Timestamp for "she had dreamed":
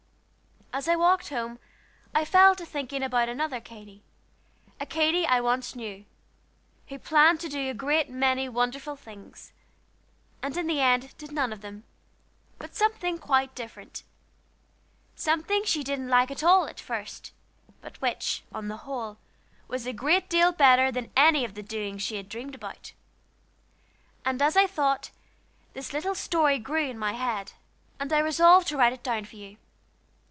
22.01-22.55